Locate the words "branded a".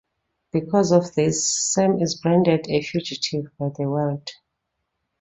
2.19-2.81